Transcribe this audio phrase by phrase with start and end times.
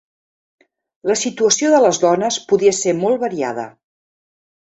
[1.09, 3.67] La situació de les dones podia ser molt variada.